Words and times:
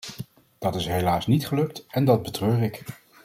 Dat 0.59 0.75
is 0.75 0.85
helaas 0.87 1.27
niet 1.27 1.47
gelukt 1.47 1.85
en 1.87 2.05
dat 2.05 2.23
betreur 2.23 2.63
ik. 2.63 2.83